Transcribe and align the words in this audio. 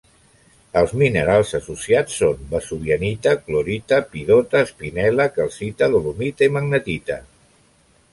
Els 0.79 0.93
minerals 0.99 1.49
associats 1.57 2.15
són: 2.21 2.39
vesuvianita, 2.53 3.33
clorita, 3.49 3.99
epidota, 4.05 4.63
espinel·la, 4.69 5.29
calcita, 5.37 5.91
dolomita 5.97 6.49
i 6.49 6.55
magnetita. 6.57 7.19